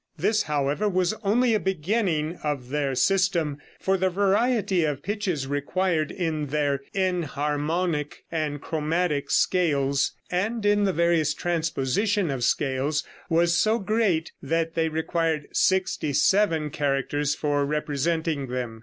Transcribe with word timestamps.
This, 0.17 0.41
however, 0.41 0.89
was 0.89 1.13
only 1.23 1.53
a 1.53 1.59
beginning 1.59 2.39
of 2.41 2.69
their 2.69 2.95
system, 2.95 3.59
for 3.79 3.97
the 3.97 4.09
variety 4.09 4.83
of 4.83 5.03
pitches 5.03 5.45
required 5.45 6.09
in 6.09 6.47
their 6.47 6.81
enharmonic 6.95 8.23
and 8.31 8.59
chromatic 8.59 9.29
scales, 9.29 10.13
and 10.31 10.65
in 10.65 10.85
the 10.85 10.91
various 10.93 11.35
transposition 11.35 12.41
scales 12.41 13.03
was 13.29 13.55
so 13.55 13.77
great 13.77 14.31
that 14.41 14.73
they 14.73 14.89
required 14.89 15.45
sixty 15.53 16.13
seven 16.13 16.71
characters 16.71 17.35
for 17.35 17.63
representing 17.63 18.47
them. 18.47 18.79